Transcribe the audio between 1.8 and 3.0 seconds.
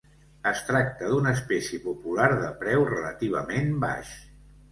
popular de preu